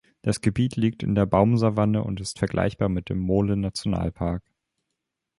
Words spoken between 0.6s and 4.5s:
liegt in der Baumsavanne und ist vergleichbar mit dem Mole-Nationalpark.